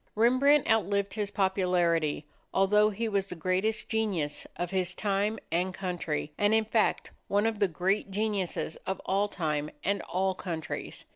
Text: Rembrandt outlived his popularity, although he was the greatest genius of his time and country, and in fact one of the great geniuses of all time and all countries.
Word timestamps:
Rembrandt 0.15 0.67
outlived 0.67 1.13
his 1.13 1.29
popularity, 1.29 2.25
although 2.55 2.89
he 2.89 3.07
was 3.07 3.27
the 3.27 3.35
greatest 3.35 3.87
genius 3.87 4.47
of 4.55 4.71
his 4.71 4.95
time 4.95 5.37
and 5.51 5.75
country, 5.75 6.31
and 6.39 6.55
in 6.55 6.65
fact 6.65 7.11
one 7.27 7.45
of 7.45 7.59
the 7.59 7.67
great 7.67 8.09
geniuses 8.09 8.77
of 8.87 8.99
all 9.05 9.27
time 9.27 9.69
and 9.83 10.01
all 10.11 10.33
countries. 10.33 11.05